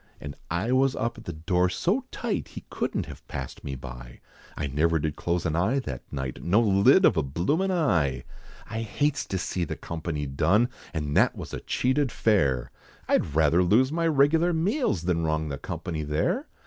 [0.19, 4.19] And I was up at the door so tight, He couldn't have passed me by,
[4.57, 8.23] I never did close an eye that night, No lid of a bloomin' eye!
[8.67, 12.71] I hates to see the company done, And that was a cheated fare,
[13.07, 16.47] I'd rather lose my regular meals, Than wrong the company, there!